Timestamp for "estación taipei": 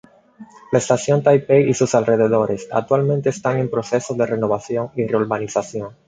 0.79-1.69